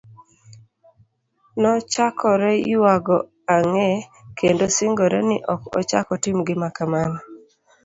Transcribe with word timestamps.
Nochakore 1.61 2.51
yuago 2.71 3.17
ang'e, 3.55 3.91
kendo 4.37 4.65
singore, 4.75 5.19
ni 5.29 5.37
ok 5.53 5.61
ochak 5.79 6.07
otim 6.15 6.37
gima 6.47 6.69
kamano. 6.77 7.19